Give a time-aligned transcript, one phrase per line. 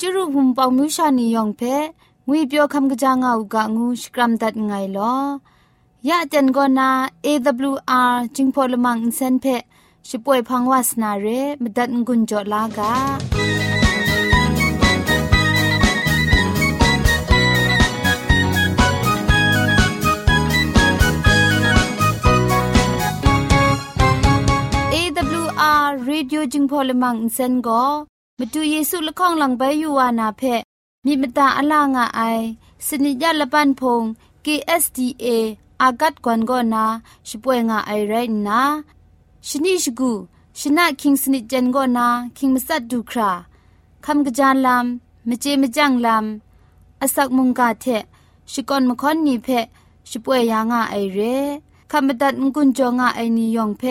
[0.00, 1.62] จุรุภุมปองมิวชานียองเพ
[2.26, 5.14] งวยเปียวคำกะจางเอากะงูสกรัมดัดไงลอ
[6.08, 6.90] ยะเจนกอนา
[7.24, 9.46] AWR จิงพอลมังอินเซนเพ
[10.08, 11.26] ช่วยพังวาสนาเร
[11.62, 12.92] มดัดงุนจอลากา
[24.94, 27.54] AWR Radio จึงพอลมังอินเซน
[28.38, 30.42] ก็มาดูเยซูละข้องหลังใบยูวานาเพ
[31.04, 32.20] มีมตาอลางอไอ
[32.86, 34.02] สนิยาละปันพง
[34.44, 35.26] KSDA
[35.82, 36.84] อากัดกวนก็นา
[37.28, 38.14] ช่วยงาไอไร
[38.48, 38.60] นะ
[39.48, 40.12] ชนิชกู
[40.60, 42.06] ชนะคิงสนิจันก็นา
[42.36, 43.30] คิงมัสัดดูครา
[44.04, 47.86] คำกระจานลำมเจมจังลำอาศักมุงกาเท
[48.52, 49.48] ชิกอนมคอนนีเพ
[50.10, 51.18] ช่วยยางาไอเร
[51.90, 53.82] คำบัดงกุนจงาไอนิยองเพ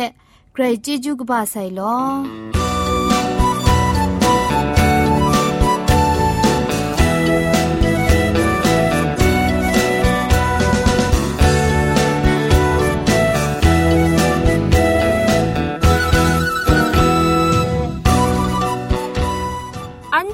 [0.53, 2.66] ใครจีจูกบาไซลอ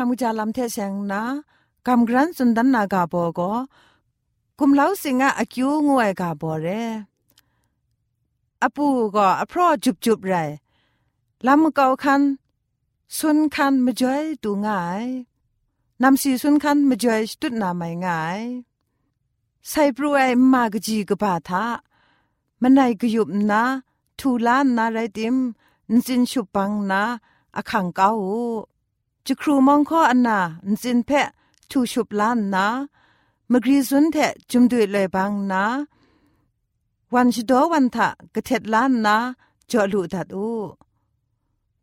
[0.00, 1.22] ามุจาลำเทเสงนะ
[1.86, 3.52] คำกรันสุนดันนากาโบก็
[4.58, 6.66] กุมเล้าสิงะอคิวงวยกาโบเร
[8.62, 10.34] อปูก็อพรอจุบจุบไร
[11.46, 12.22] ลำเกาคัน
[13.16, 15.04] สุนคันมจ่อยตูง่าย
[16.02, 18.40] นำสีสุนคันมจ่อยตุดนาไม่ง่าย
[19.68, 21.64] ใส่ปรวยมากจีกบาทา
[22.60, 23.62] มันไหนกยุบนะ
[24.18, 25.36] ทูลานนาไรติม
[25.90, 27.02] นจินชุปังนา
[27.56, 28.10] อคังเกา
[29.26, 30.38] จะครูมองข้ออันนา
[30.70, 31.28] นจินเพะ
[31.70, 32.66] ทูชุบล้านนา
[33.50, 34.16] มกรีสุนเท
[34.50, 35.64] จุมดุยเลยบังนา
[37.14, 39.16] วันชดวันทะกะเท็ดล้านนา
[39.70, 40.50] จอลุดัดอู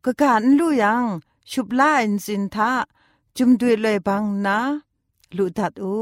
[0.04, 1.04] กะการลู่ยัง
[1.50, 2.70] ชุบล้าอินจินทะ
[3.36, 4.58] จุมดุยเลยบังนา
[5.36, 5.98] ลุดัดอู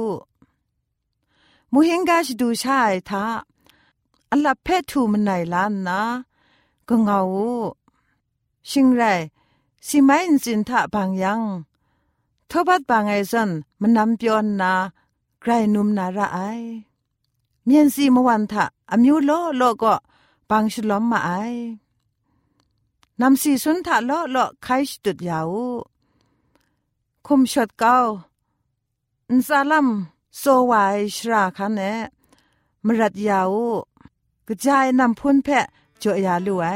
[1.72, 3.24] มูเฮงกาชดูชายทา
[4.30, 6.00] อัลลับเพทูมันไหนล้านนะ
[6.88, 7.20] ก็เงา
[8.70, 9.02] ชิงไร
[9.86, 11.40] สิไม่อินสินทะบางยัง
[12.50, 13.50] ทบัดบางไอซัน
[13.80, 14.72] มันนำเปียนนา
[15.40, 16.38] ไกรนุมนาระไอ
[17.64, 19.94] เมียนสีมวันทะอมิวโลโลก็
[20.50, 21.30] บางฉลอมมาไอ
[23.20, 25.52] นำสีสุนทะโลโลไคชตุดยาว
[27.26, 27.96] คุมชดเก้า
[29.30, 29.88] อินซาลัม
[30.38, 31.80] โซวายชราคันเน
[32.84, 33.52] มรัดยาว
[34.46, 35.66] กระจายนำพุ่นแพะ
[36.02, 36.66] จ่อยาลุไอ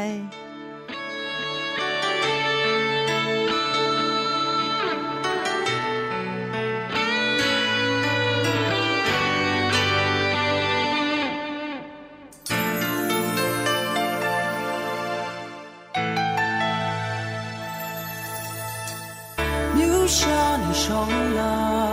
[20.11, 20.27] 下
[20.67, 20.93] 你手
[21.37, 21.93] 了，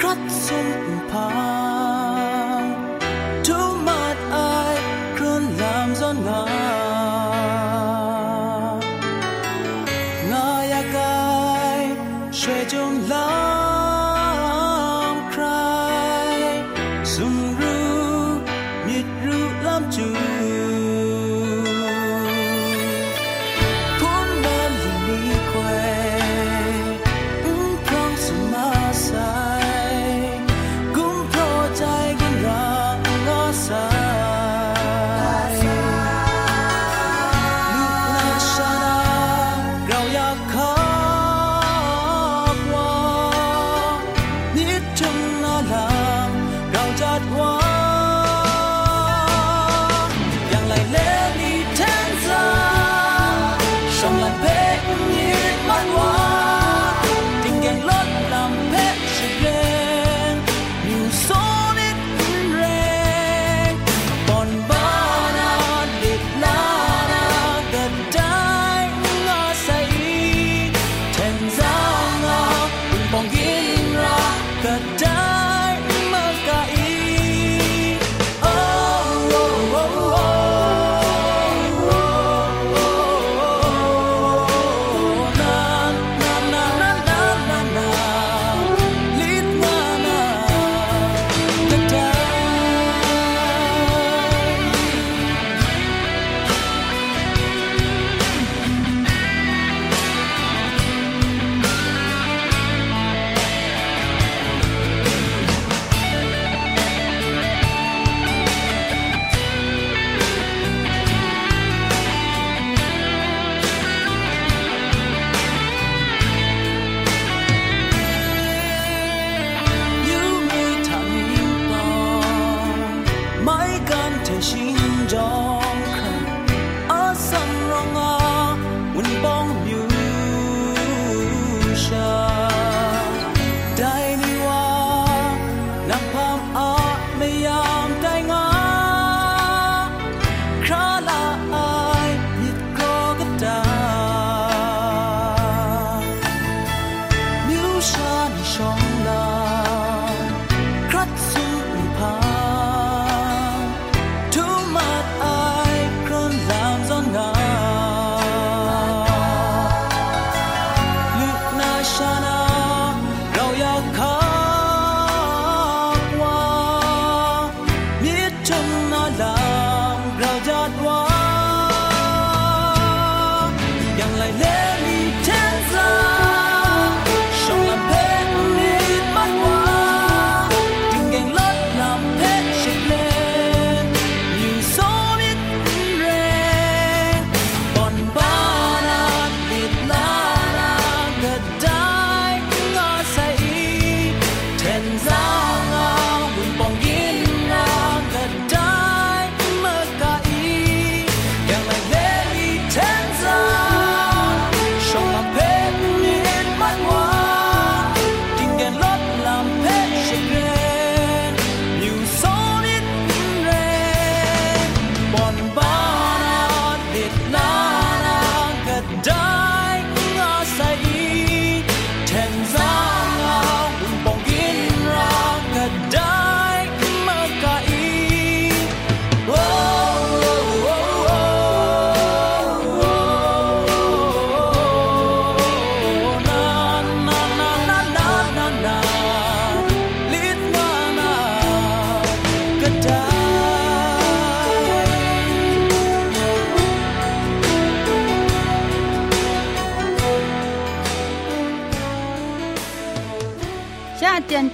[0.00, 1.69] 看送不怕。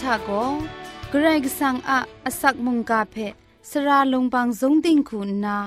[0.06, 0.30] ทะโก
[1.10, 3.16] เกรกสังอะอสักมุงกาเพ
[3.70, 5.58] สระลงบางสงติงคุณนา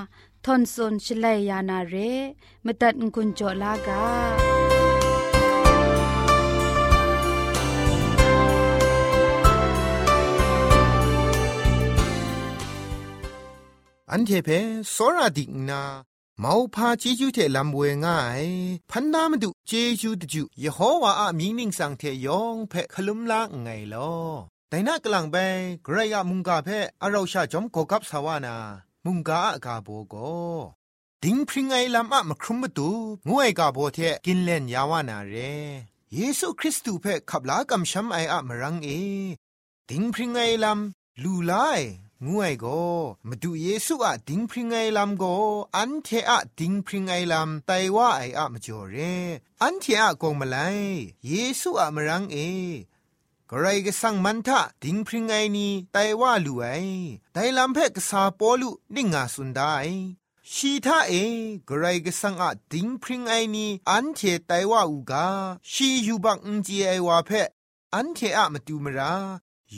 [0.44, 1.94] ทอนซนชลัยยานาเร
[2.64, 4.04] มตัดกุญจลากา
[14.10, 14.48] อันเทเพ
[14.94, 15.82] สราดิกนา
[16.42, 18.44] မောဖာเจจูเทลำเวง่าย
[18.90, 24.12] พันดามดุ เจจูตจูยโฮวาอะมีนิงสังเทยองเพคลุมลาไงลอ
[24.68, 25.36] แต่น่ากลังไป
[25.86, 26.68] กรยามุงกาเพ
[27.02, 28.56] อเราชาจอมกกับสาวานา
[29.04, 30.14] มุงกาอากาโบโก
[31.22, 32.90] ดิงพริงไงลำอะมครุมมตุ
[33.28, 35.34] งวยกาโบเทกินเล่นยาวานาเร
[36.14, 38.88] เยซูคริสต์เพขับลากำช้ำไออะมรังเอ
[39.90, 41.52] ดิงพริงไงลำลูไล
[42.26, 42.66] งวยโก
[43.28, 45.24] มาดูเยซูอะดิงพริงไงลำโก
[45.76, 48.96] อันเทอะดิงพริงไงลำไตว่าไออะมจ่อเร
[49.62, 50.56] อันเทอะกงมาไล
[51.26, 52.36] เยซูอะมารังเอ
[53.50, 56.66] กรก็สั่งมันทะดิงพริงไงนี้ไตว่าลู่ไอ
[57.32, 59.74] ไตลำเพกสาปอลุนิ่งาสุนได้
[60.52, 61.14] ชีทาเอ
[61.68, 65.26] กรก็สั่งอะดิงพริงไอนี้อันเทไตว่าอูกา
[65.70, 67.30] ชียูบักอุจีไอวาเพ
[67.94, 69.14] อันเทอะมาดูมรา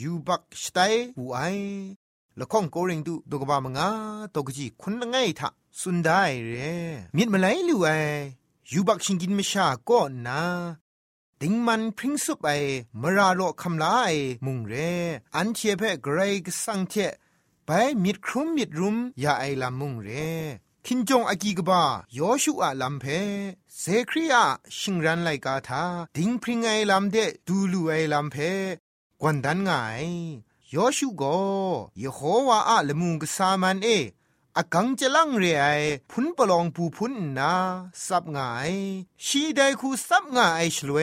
[0.00, 0.78] ยูบักสไต
[1.18, 1.40] อูไอ
[2.38, 3.88] ละข้องโกริงตุดกบามงา
[4.34, 5.48] ตกจีคุณง่ายทะ
[5.80, 6.54] สุนได้เร
[7.16, 7.90] มิดมาไหลลู่ไอ
[8.72, 10.40] ยูบักชิงกินไม่ชาก็นา
[11.40, 12.48] ดิงมันพริ้งสุบไอ
[13.00, 14.10] มราโรคำลาไอ
[14.44, 14.74] มุงเร
[15.36, 16.94] อันเชเพเกรกสังเท
[17.66, 17.70] ไป
[18.02, 20.08] มิดครุมมิดรุมยาไอลำมุงเร
[20.86, 21.82] คินจงอากีกบา
[22.16, 23.04] ยอชูอาลัมเพ
[23.78, 24.44] เซครีอา
[24.78, 25.84] ชิงรันไลกาทา
[26.16, 28.36] ดิงพริงไอลัมเดดูลูไอลัมเพ
[29.20, 29.70] กวนดันไง
[30.74, 31.22] ยอชูโก
[32.02, 33.88] ยโฮวาอะละมุงกสามันเอ
[34.56, 35.66] อากังจะลังเรไอ
[36.10, 37.52] พุนปลองปูพุนนา
[38.06, 38.74] สับงาย
[39.24, 40.98] ชีไดคูสับงายชลเว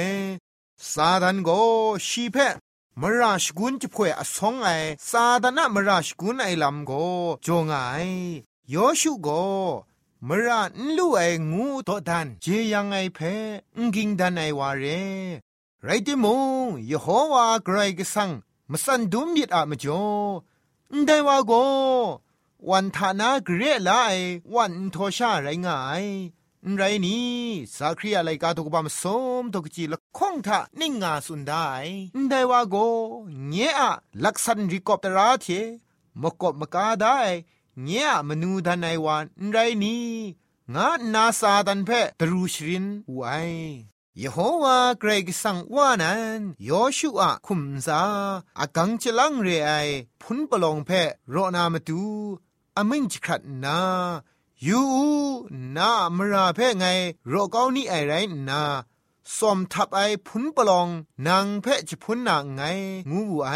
[0.92, 1.50] ซาดันโก
[2.08, 2.38] ชีเพ
[3.02, 4.70] มราชกุนจะพ่วยอสองไอ
[5.10, 6.92] ซาดานะมราชกุนไอลำโก
[7.46, 7.78] จงไอ
[8.74, 9.30] ยอชูโก
[10.28, 11.22] มรานลู่ไอ
[11.52, 13.20] งูตอดันเจยังไอเพ
[13.78, 14.86] งกิงดันไอวาเร
[15.84, 16.26] ไรติม
[16.66, 18.32] งยโฮวาไกรกสัง
[18.72, 20.04] มสันดุมยิดอะมจ่อ
[21.06, 21.54] ได้ว่าโก
[22.70, 24.16] วันทานาเกรลาย
[24.56, 26.06] วันทอชาไรง่าย
[26.76, 27.30] ไรนี้
[27.78, 29.04] สักครีอะไรกาตุกบามส
[29.42, 31.68] มตกจีละคงทะนิ่งงาสุนได้
[32.30, 32.76] ได้ว่าโก
[33.48, 33.82] เงี้ย
[34.24, 35.48] ลักษันริกอบตราเท
[36.22, 37.20] มกบมกาได้
[37.84, 40.06] เงี้ยมนูดันไอวันไรนี้
[40.76, 43.22] งานาซาดันเพตรูชรินไว
[44.24, 48.02] ยโฮวาเกรกสังว่านั้นยอชูอาคุมซา
[48.60, 49.72] อากังจะลังเรไอ
[50.22, 50.90] พุนปลองเพ
[51.32, 52.02] โรนามาตู
[52.78, 53.80] อมิงจครัดนา
[54.68, 54.82] ยู
[55.78, 56.86] นามราเพไง
[57.28, 58.14] โรเกานี่ไอไร
[58.50, 58.62] นา
[59.38, 60.88] สมทับไอพุนปลอง
[61.28, 62.62] นางเพจะพุนนางไง
[63.10, 63.52] งูบูไอ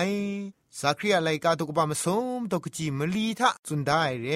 [0.80, 2.06] สักครีอะไรกาตุกบามส
[2.38, 4.28] มตกจีมลีทะสุนได้เร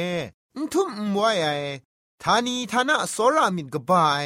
[0.73, 1.47] ทุมมวยไอ
[2.23, 4.25] ทานีทานะสรามิดกบาย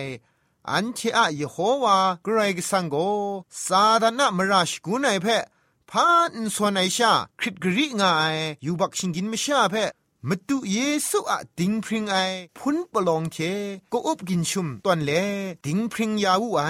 [0.70, 2.96] อันเชอะยโฮวาเกรกสังโก
[3.65, 5.27] ซาดานะมราชกุนไอเพ
[5.89, 9.75] พานสวนไอชาคริตกรีงายยูบักชิงกินมชาเพ
[10.27, 10.77] มตุเย
[11.10, 12.15] ซูอะดิงพริงไอ
[12.58, 13.38] พุนปลองเช
[13.91, 15.12] ก็อบกินชุมตอนเล
[15.65, 16.62] ดิงพริงยาวูไอ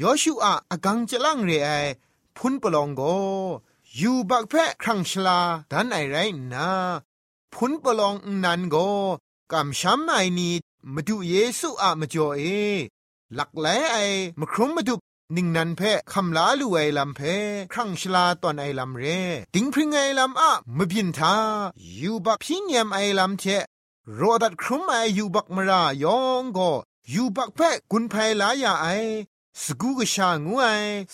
[0.00, 1.70] ยอชูอะอกังจะลังเรไอ
[2.36, 3.02] พุนปลองโก
[4.00, 5.38] ยูบักเพครังชลา
[5.70, 6.16] ดันไอไร
[6.52, 6.68] นา
[7.54, 8.76] พุนปลองนันโก
[9.52, 10.50] กำช้ำไอนี
[10.94, 12.44] มาดูเยซูอะมาจ่อเอ
[13.34, 13.96] หลักแหลไอ
[14.40, 14.94] มาครุมมาดู
[15.36, 15.82] นิ่งนันเพ
[16.12, 17.20] คำลาลูไอลำเพ
[17.72, 19.04] ครั้งชลาตอนไอลำเร
[19.54, 21.34] ติงพริงไอลำอะมาบินทา
[21.96, 23.44] อยู่บักพิงยมไอลำเท
[24.18, 26.72] รอดัดครุมไออยู่บักมรายองก็
[27.10, 27.58] อยู่บักเพ
[27.90, 28.86] กุนไพลายาไอ
[29.62, 30.66] สกูกชางูไอ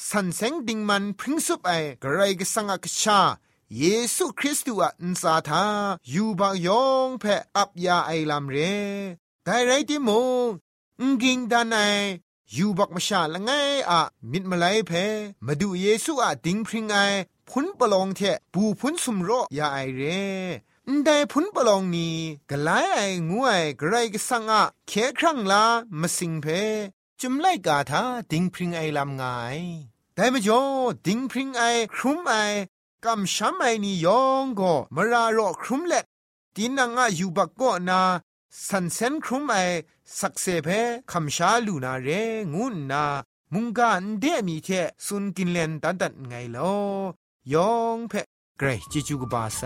[0.08, 3.20] สันเซงดิงมันพริงสุบไอกระไรกสังกชา
[3.78, 5.64] เยซูคริสต์อะอินซาทา
[6.11, 7.25] อยู่บักยองเพ
[7.56, 8.56] อับยาไอลำเร
[9.49, 10.11] แต่ไรที่ม
[11.00, 11.76] งกิงดานไอ
[12.57, 13.50] ยูบักมาชาละไง
[13.91, 14.00] อะ
[14.31, 14.93] มิดมาไลเพ
[15.47, 16.97] มาดูเยซูอะดิงพริงไอ
[17.49, 18.21] พุนปลองเท
[18.53, 20.03] ปูพุนสุมโรยาไอเร
[21.05, 22.17] ได้พุนปลองนี้
[22.50, 22.99] กลายไอ
[23.31, 25.65] งวยไกรกสังอะเคครั้งลา
[26.00, 26.47] มาสิงเพ
[27.21, 29.23] จุมไลกาทาดิงพริงไอลำไง
[30.15, 30.61] แต่มจ่อ
[31.07, 31.62] ดิงพริงไอ
[31.95, 32.33] ครุมไอ
[33.05, 36.05] กำช้ำไอนี่ยองก็มารารอครุมเล็ด
[36.57, 38.00] ดินนางอะยูบักก็นา
[38.68, 39.56] สันเซนครุมไอ
[40.18, 40.68] สักเซเพ
[41.12, 42.08] คำชาลูนาเร
[42.54, 43.04] งุนนา
[43.52, 44.68] มุงกันเดมีเท
[45.06, 46.75] สุนกินเลนตันตันไงลอ
[47.52, 48.12] ยองเพ
[48.58, 49.62] เกรจิจูกบาไซ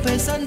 [0.00, 0.39] pesan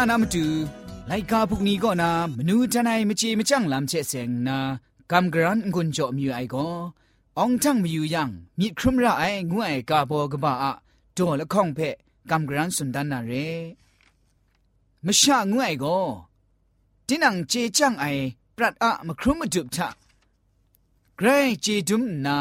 [0.00, 0.46] านามาดู
[1.08, 4.58] ไลกาพวกนี้ก็นามนูจะไหนไม่จีไม่จังลำเชเสงนา
[5.10, 6.68] กำกรันกุญจมีไอก็
[7.38, 10.72] องจังมีอยู่ยังมีครุมระไองวยกาโบกบ้าอะ
[11.14, 11.94] โดละข้องเพะ
[12.30, 13.32] กำกรันสุนดันนาเร
[15.04, 15.98] มชางวยก็
[17.06, 18.04] ตินังเจจังไอ
[18.56, 19.88] ปรัดอะมครุมมาจุบทะ
[21.16, 21.28] เกร
[21.62, 22.36] เจดุมนา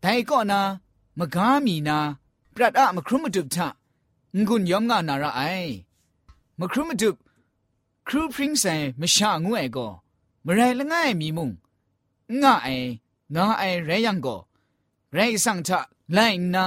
[0.00, 0.60] แต่ก็นา
[1.18, 1.98] มกามีนา
[2.54, 3.66] ปรัดอะมครุมมาจุบทะ
[4.46, 5.42] งุนยอมงานาระไอ
[6.61, 7.15] มครุมดุบ
[8.07, 9.87] ครูพริ้งใส่มชางวยก็
[10.45, 11.49] มไรละง่ายมีมุง
[12.41, 12.69] ง่าไอ
[13.35, 14.37] งาไอไรยังก็
[15.13, 15.79] ไรสังทะ
[16.13, 16.19] ไล
[16.55, 16.65] นา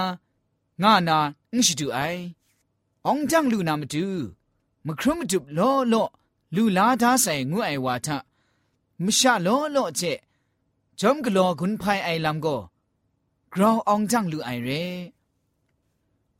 [0.83, 1.18] งานา
[1.52, 1.98] อิชิดูไอ
[3.07, 4.07] องจังลูนามาดู
[4.87, 6.04] มครุมดุบล้อล้อ
[6.54, 8.18] ลูลาดาใส่งวยวาทะ
[9.04, 10.02] มชาล้อล้อเจ
[11.00, 12.57] จอมกลอกุนภายไอลำก็
[13.52, 14.68] กราวองจังลูไอเร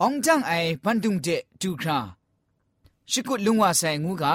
[0.03, 1.29] องจังไอปันดุงเจ
[1.61, 1.99] ดูครา
[3.11, 4.35] ชิกุลุงว่าใส่งูกะ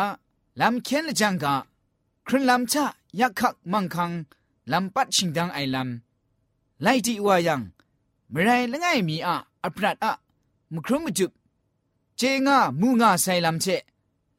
[0.62, 1.56] ลำเคียนละจังกะ
[2.28, 2.86] ครุนลำชะ
[3.20, 4.12] ยักขักมังคัง
[4.72, 7.62] ลำปัดชิงดังไอลำไล่ที่ว่ายัง
[8.30, 10.12] เมื่อไรละไงมีอะอัปรัดอะ
[10.74, 11.32] มุครุมจุบ
[12.18, 13.66] เจงามูงาใส่ลำเช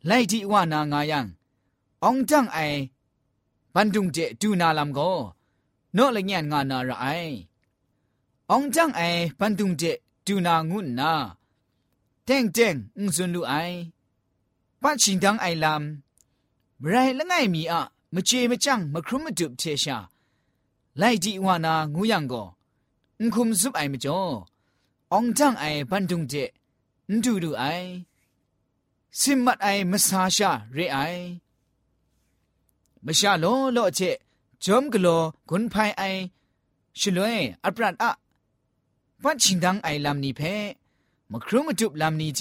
[0.06, 1.26] ไล่ที่ว่านางายัง
[2.04, 2.58] องจังไอ
[3.74, 5.10] บันดุงเจดูนาลำก็
[5.94, 7.06] โนละเงียนงานาระไอ
[8.50, 9.02] องจังไอ
[9.38, 9.82] บันดุงเจ
[10.26, 11.12] ดูนางุนนา
[12.24, 13.54] เต็งเต็งอุซุนลูไอ
[14.82, 17.80] ปัจฉิงดังไอลำไรละไงมีอะ
[18.14, 19.98] มเจมจังมครุมมดุบเทชา
[20.98, 22.44] ไลดีวานางูยังก็
[23.20, 24.20] อุคุมซุปไอมจ่อ
[25.14, 26.34] องจังไอบันดุงเจ
[27.10, 27.64] นดูดูไอ
[29.18, 30.98] สิมัดไอมสาชาเรไอ
[33.04, 34.00] มชาโลโลเจ
[34.64, 35.06] จอมกโล
[35.48, 36.02] กุนไพไอ
[36.98, 38.10] ชลวยอัปรัดอะ
[39.22, 40.40] ปันชิงดังไอลำนี้เพ
[41.30, 42.40] มครุมจุบลำนี้เจ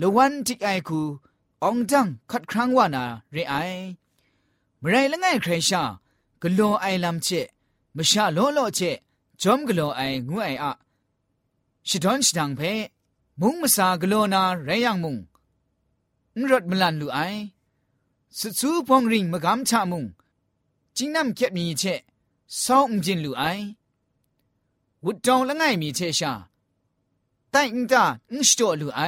[0.00, 1.00] ลวันทิกไอคู
[1.68, 3.54] องจังคัดครั้งว่านาเรไอ
[4.82, 5.82] มไรละไงใครชา
[6.42, 7.28] กโลไอลำเจ
[7.96, 8.80] มชาโลโลเจ
[9.42, 10.72] จอมกโลไองูไออะ
[11.88, 12.60] ชิดอนชิดังเพ
[13.40, 15.16] มุงมาสากโลนาไรยังมุง
[16.38, 17.18] นรถมลันลูไอ
[18.38, 20.04] สุดสูพองริงมกำชามุง
[20.96, 21.84] จิงนำเก็บมีเช
[22.64, 23.42] ซ้องจินลูไอ
[25.04, 26.32] วุดจองละไงมีเชชา
[27.50, 29.02] แต่อิงตาอิงสโตลูไอ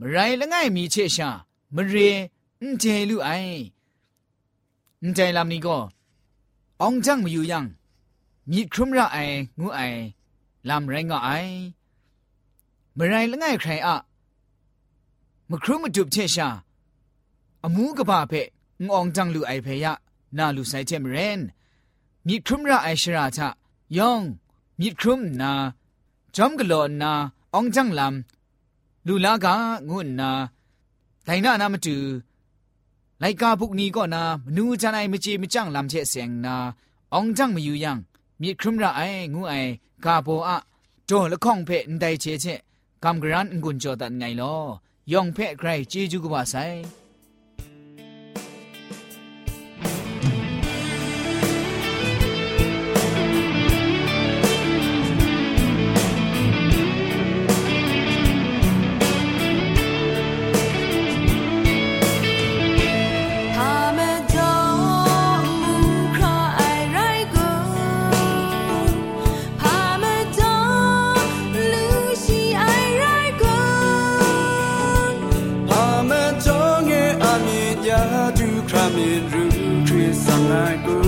[0.00, 1.30] มไรละไงมีเชชา
[1.74, 1.94] มเร
[2.60, 3.30] อิงเจลูไอ
[5.02, 5.78] อิงใจลำนี้ก็
[6.82, 7.64] องจังมาอยู่ยัง
[8.50, 9.18] มีครุมระไอ
[9.60, 9.80] งูไอ
[10.68, 11.30] ลำไรงอไอ
[12.96, 13.96] มไรละไงใครอะ
[15.50, 16.48] มครุมมาจุบเชชา
[17.62, 18.32] อมูกะบาเพ
[18.86, 19.94] งองจังลูไอเพยะ
[20.36, 21.40] นาลูไซเจมเรน
[22.26, 23.48] มีครุมระไอชราทะ
[23.98, 24.20] ยอง
[24.80, 25.52] มีครุมนา
[26.36, 27.12] จอมกะโลนา
[27.54, 28.33] องจังลำ
[29.06, 29.46] လူလာက
[29.88, 30.30] ငုနာ
[31.26, 31.96] ဒိုင်နာနာမတူ
[33.22, 36.56] လိုက်ကာဘုတ်နီကောနာမနူးချနိုင်မချေမကြန့်လမ်ချက်ဆင်နာ
[37.12, 37.92] အောင်ကြန့်မယူယံ
[38.40, 39.70] မြေခရမရအိုင်ငုအိုင်
[40.04, 40.50] ကာဘောအ
[41.08, 42.60] တော်လခေါင်ဖဲ့အန်တိုင်ချေချက်
[43.04, 44.62] ကမ်ဂရန်ငွန်ကြောတန်ငိုင်လော
[45.12, 46.78] ယောင်ဖဲ့ဂရိုင်ဂျေဂျူကပါဆိုင်
[78.84, 81.03] I'm in Sunlight, Girl.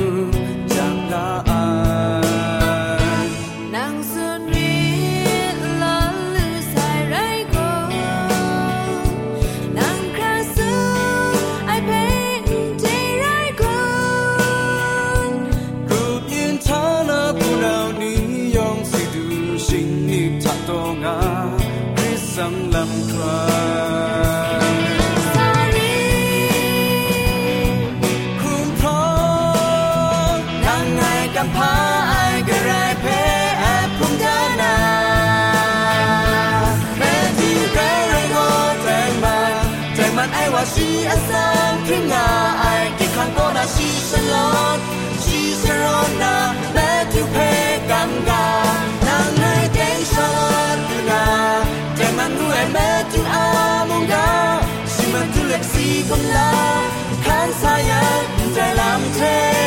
[56.11, 56.51] ล็กสีกุมลา
[57.27, 59.66] kan sayang dalam te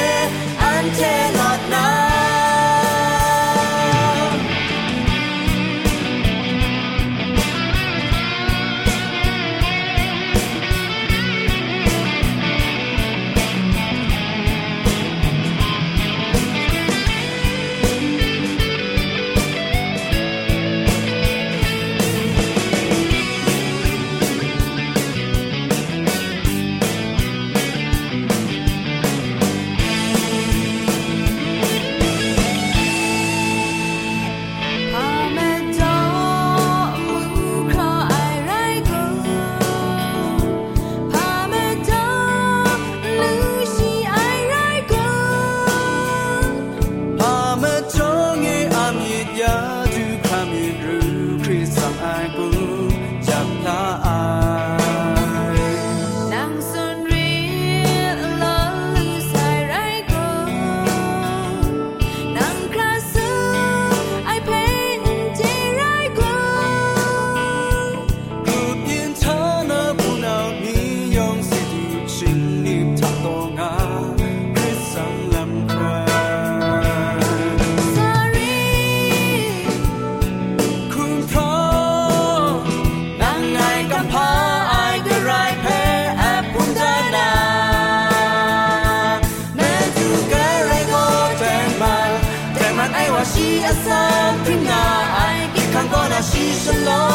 [96.63, 97.05] ฉันละ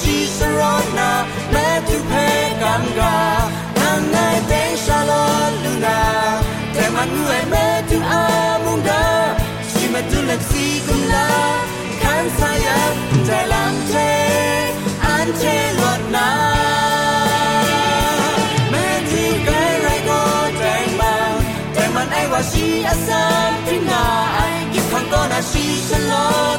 [0.00, 1.10] ชีสรอนา
[1.50, 2.28] แม้ทุกเพ้
[2.62, 3.18] กันกา
[3.78, 6.00] ทางนายเต็งชาลอนลูนา
[6.72, 8.24] แต่มันเหนื่อยแม้ทุกอา
[8.64, 9.04] มุงดา
[9.70, 11.28] ชีมาตุล็กซีกุมลา
[12.02, 12.94] คันสายัน
[13.26, 13.94] ใจลำเท
[15.06, 15.42] อันเท
[15.80, 16.30] ลดนา
[18.70, 20.22] แม้ที่ไกลไรก็
[20.58, 21.14] แจงมา
[21.72, 23.24] แต่มันไอว่าชีอาสา
[23.66, 24.40] ที่นาไอ
[24.72, 26.58] กิบพังก็นาชีฉัสลอด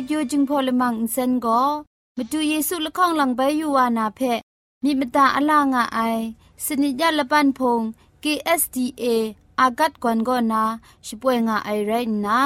[0.00, 1.60] AWR Radio จึงพอลมังอินเซนก็
[2.16, 4.20] มาดูเยซูละข้องหลังใบยูวานาเพ
[4.84, 6.00] มีมตาอลางอไอ
[6.64, 7.80] สนิยาละปันพง
[8.22, 9.04] KSDA
[9.60, 10.62] อากัดกวนก็นา
[11.06, 11.92] ช่วยงาไอไร
[12.26, 12.40] นะ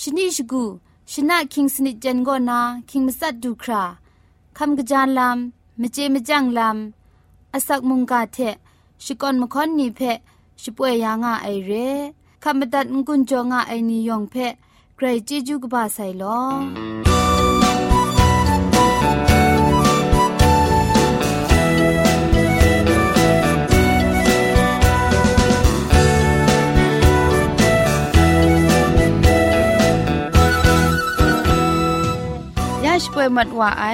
[0.00, 0.64] ชนิชกู
[1.12, 3.82] ชนะคิงสนิจันโกนาคิงมัสัดดูครา
[4.56, 8.38] คำกระจานลำมเจมจังลำอาศักมุงกาเท
[9.04, 10.00] ชิกอนมคอนนีเพ
[10.62, 11.72] ชิป่วยยางาไอเร
[12.42, 14.63] คำบัดงกุนจงาไอนิยองเพใค
[15.03, 16.39] รจีจูกบาไซลอ
[32.85, 33.85] ยาชป่วยมัดว่าไอ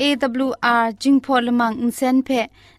[0.00, 2.28] AWR จิงพอลมังอินเซนเพ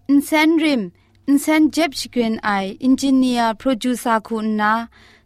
[0.09, 0.81] อินเซนริม
[1.27, 2.49] อินเซนเจ็บชกรีนไอ
[2.83, 4.73] อินจิเนียร์โปรดิวซาคุณนา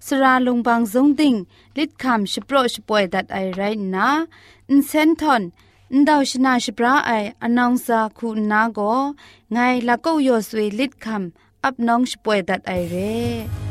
[0.07, 1.35] สราลงบางซงดิง
[1.77, 3.61] ลิดคำชโปรชป่วยดัดไอไร
[3.95, 4.09] นะ
[4.69, 5.43] อินเซนทอน
[5.93, 7.11] อินดาวชนาชปราไอ
[7.43, 8.79] อนองซาคุณนาโก
[9.53, 13.68] ไงละก็ยอสวยลิดคำอับน้องชป่วยดัดไอเร่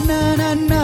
[0.00, 0.75] na na na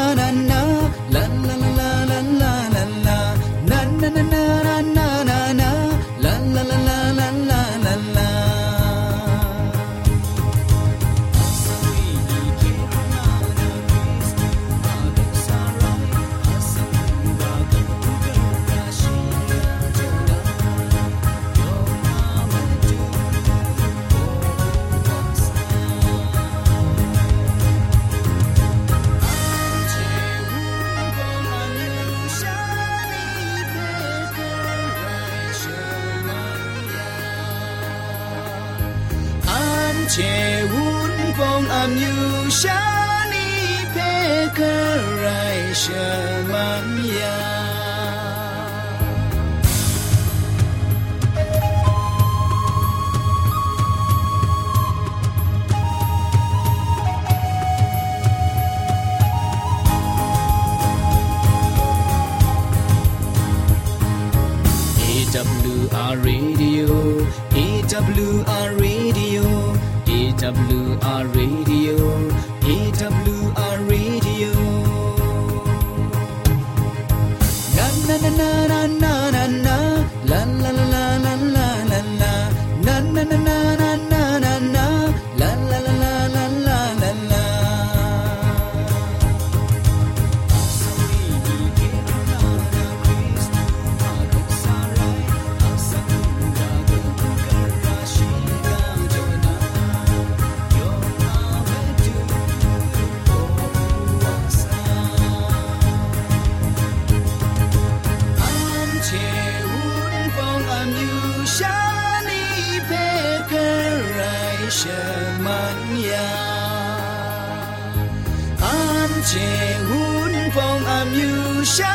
[119.32, 119.40] 安切
[119.88, 121.86] 温风安有啥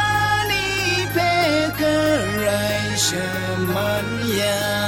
[0.48, 1.22] 你别
[1.78, 1.86] 个
[2.46, 3.16] 来什
[3.68, 3.80] 么
[4.40, 4.87] 呀。